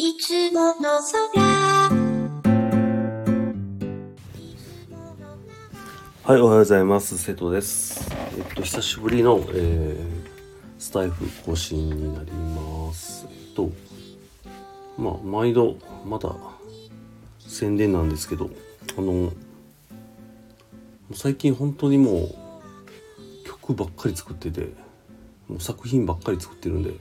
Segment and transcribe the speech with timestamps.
[0.00, 1.00] いつもの
[1.34, 1.42] 空
[6.22, 7.18] はい、おはようございます。
[7.18, 8.08] 瀬戸です。
[8.38, 10.28] えっと、久しぶりの、えー
[10.78, 13.26] スタイフ更新になります。
[13.28, 13.72] えっと、
[14.96, 15.76] まあ、毎度、
[16.06, 16.32] まだ
[17.40, 18.50] 宣伝なんですけど、
[18.96, 19.32] あの、
[21.12, 22.34] 最近本当にもう、
[23.44, 24.68] 曲ばっかり作ってて、
[25.48, 26.92] もう作品ばっかり作ってるんで、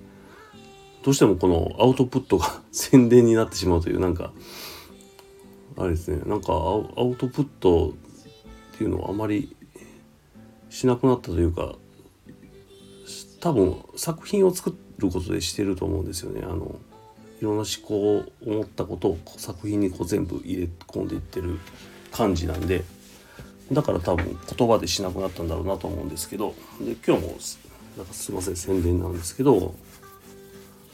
[1.08, 4.34] どうしてもこのアウトプットが 宣伝になってしまうという、なんか、
[5.78, 7.94] あれですね、なんかアウアウトプット
[8.74, 9.56] っていうのをあまり
[10.70, 11.76] しなくなったというか
[13.40, 16.42] 多分作品を作ることでしてると思うんですよね。
[16.44, 16.78] あの
[17.40, 21.60] いろんな思考を思ったことを作品にこう全部入れ込んでいってる
[22.12, 22.84] 感じなんで
[23.72, 27.38] だから多分言葉でしなくなったんだろうなと思うんですけどで今日も
[27.96, 29.74] なんかすいません宣伝なんですけど、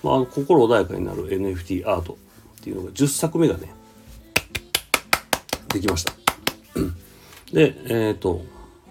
[0.03, 2.17] まあ、心穏やかになる NFT アート
[2.59, 3.73] っていうのが10作目がね
[5.69, 6.13] できました。
[7.51, 8.41] で、えっ、と、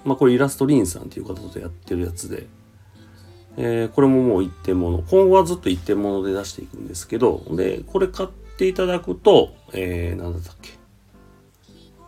[0.04, 2.46] まあ、これイラストリンさんっていう方とやってるやつで、
[3.56, 4.98] えーこれももう一点物。
[5.02, 10.70] 今後はずっと一点物で出していくんですけど、で、これ買っていただくと、えー、なんだったっけ？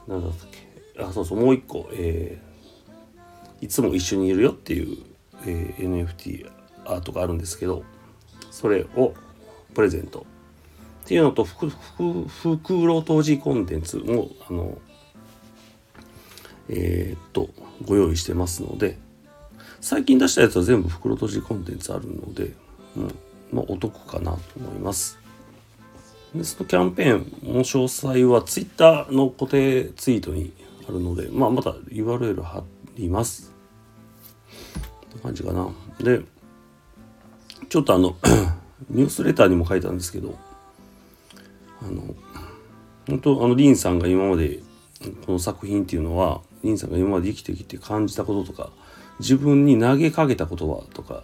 [0.09, 0.49] なんだったっ
[0.97, 1.03] け？
[1.03, 2.55] あ、そうそう、もう一個、えー
[3.61, 4.99] いつも一緒にいるよっていう、
[5.47, 6.51] えー NFT
[6.85, 7.85] アートがあるんですけど、
[8.55, 9.15] それを
[9.75, 10.25] プレゼント。
[11.05, 14.79] っていうのと、ふく、袋閉じコンテンツも、あの、
[16.69, 17.51] えーっと、
[17.85, 18.97] ご用意してますので、
[19.81, 22.53] 最近出したやつは全部袋閉じコンテンツあるので、
[22.97, 23.15] うん、
[23.53, 25.19] まあ、お得かなと思います。
[26.33, 30.53] でそのキャンペーンの詳細は Twitter の固定ツイートに
[30.89, 32.63] あるので、まあ、また URL 貼
[32.97, 33.53] ります。
[35.11, 35.69] って感じかな。
[36.01, 36.23] で、
[37.69, 38.17] ちょっとあの、
[38.91, 40.37] ニュースレターにも書いたんですけど、
[41.83, 42.15] あの、
[43.09, 44.61] 本当あの、リンさんが今まで
[45.27, 48.71] この作品っていうのはリンさんが今まで生きてきて感じたこととか
[49.21, 51.23] 自分に投げかけた言葉とか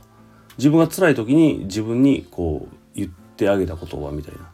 [0.58, 4.50] 自分が辛い時に自分にこう言ってあげた言葉みたいな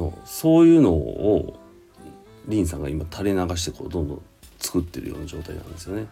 [0.00, 1.58] のそういうのを
[2.46, 4.22] リンさんが今垂れ流してこうどんどん
[4.58, 6.06] 作ってるような状態なんですよね。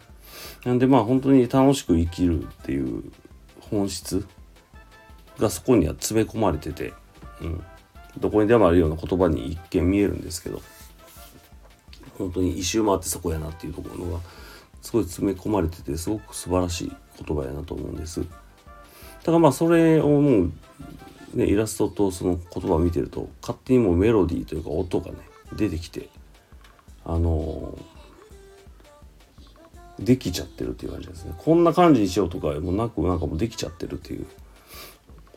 [0.64, 3.04] なんでまあ本当に楽しく生きるっていう
[3.70, 4.26] 本質
[5.38, 6.92] がそこには詰め込まれてて、
[7.40, 7.64] うん、
[8.18, 10.60] どこにでもあるような言葉に一見見えるんですけど
[12.18, 14.20] 本当に一周回ってそこやなっていうところが
[14.82, 16.92] すごい詰め込まれててすごく素晴らしい
[17.24, 18.20] 言葉やなと思うんです。
[18.20, 18.26] だ
[19.26, 20.52] からまあそれをもう
[21.34, 25.18] ねイラストとその言葉を見てると勝手にもうメロディーというか音がね
[25.54, 26.08] 出てきて
[27.04, 27.99] あのー
[30.00, 31.34] できちゃってるっていう感じですね。
[31.36, 34.26] こんな感じにしようとかもなくなんかもうできちゃってるっていう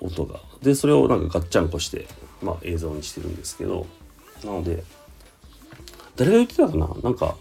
[0.02, 0.40] 音が。
[0.62, 2.08] でそれをなんかガッチャンコして
[2.42, 3.86] まあ映像にしてるんですけど
[4.44, 4.84] なので
[6.16, 6.88] 誰が言ってたかな？
[7.04, 7.36] なんか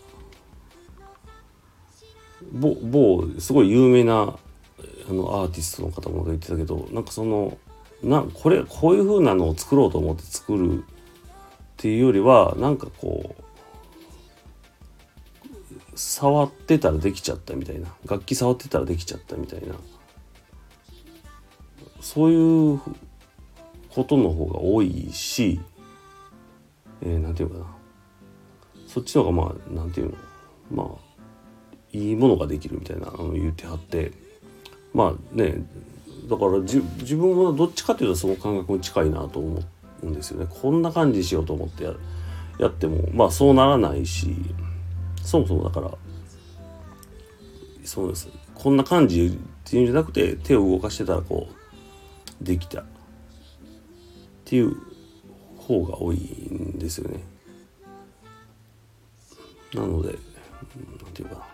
[2.53, 4.37] 某某すごい有名な
[5.09, 7.57] あのアーティストの方も言ってたけどなんかその
[8.03, 10.85] なこれこういう風なのを作ろうと思って作るっ
[11.77, 13.43] ていうよりはなんかこう
[15.95, 17.89] 触ってたらできちゃったみたいな。
[18.07, 19.75] 楽器触ってたらできちゃったみたいな。
[22.01, 22.81] そういう
[23.91, 25.61] ことの方が多いし、
[27.03, 27.67] えー、なんていうかな。
[28.87, 30.17] そっちの方がまあなんていうの。
[30.71, 31.13] まあ
[31.93, 34.13] いいものができるみたいなあの言ってはって。
[34.95, 35.65] まあね
[36.29, 36.81] だから自
[37.17, 39.63] 分はどっちかというとその感覚に近いなと思
[40.03, 40.47] うんですよね。
[40.49, 41.95] こんな感じにしようと思ってや
[42.59, 44.35] やってもまあそうならないし。
[45.23, 45.91] そもそもだから
[47.85, 49.31] そうですこんな感じっ
[49.65, 52.85] ていうんじゃなくて手を動かしてたらこうできたっ
[54.45, 54.77] ていう
[55.57, 57.21] 方が多いんですよね。
[59.75, 60.19] なので、
[61.03, 61.47] なんていうかな。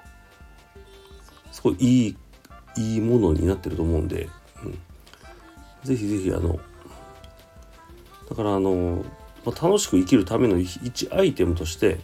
[1.52, 2.16] すごいいい、
[2.76, 4.28] いいものになってると思うんで、
[4.64, 4.78] うん、
[5.84, 6.58] ぜひぜひあの、
[8.28, 9.04] だからあの、
[9.44, 12.00] まあ、楽しく生きるための一アイテムとして、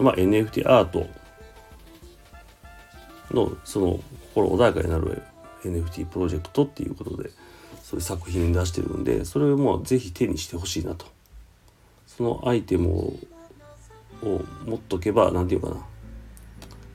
[0.00, 1.06] まあ、NFT アート
[3.30, 4.00] のその
[4.34, 5.22] 心穏やかになる
[5.62, 7.30] NFT プロジェクトっていうことで
[7.82, 11.06] そういう作品に出してるんでそれをもうぜひ手にしてほしいなと。
[12.06, 13.18] そのアイテム
[14.22, 15.84] を持っとけば何て言うかな。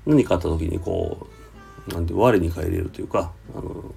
[0.06, 1.28] 何かあった時にこ
[1.88, 3.94] うなんて我に返れるというかあの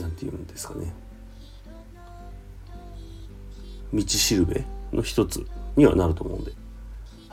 [0.00, 0.92] なんて言うんですかね。
[3.92, 5.46] 道しるべの一つ
[5.76, 6.52] にはなると思うんで、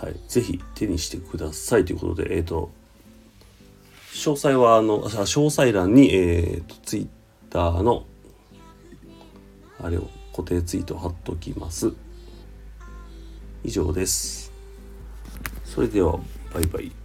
[0.02, 2.72] はい、ぜひ手にしてくださいということでえっ、と
[4.14, 7.08] 詳細はあの詳細欄にえっ、とツイッ
[7.52, 8.06] ターの
[9.80, 11.94] あれを固定ツイート貼っときます。
[13.64, 14.52] 以上です。
[15.66, 16.20] それでは
[16.54, 17.01] バイバイ。